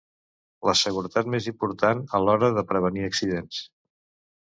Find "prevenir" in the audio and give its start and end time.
2.73-3.09